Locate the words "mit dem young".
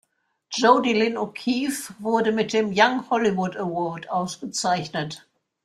2.31-3.07